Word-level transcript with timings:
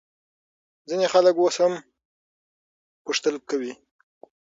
ځینې 0.89 1.05
خلک 1.13 1.35
اوس 1.39 1.55
هم 1.63 1.73
پوښتل 3.03 3.35
کوي. 3.49 3.73